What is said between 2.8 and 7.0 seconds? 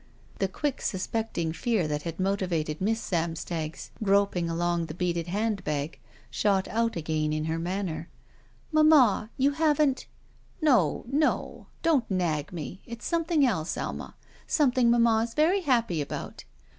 Miss Samstag's groping along the beaded hand bag shot out